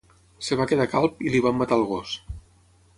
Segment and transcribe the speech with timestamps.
[0.43, 2.19] Es va quedar calb i li van matar el gos.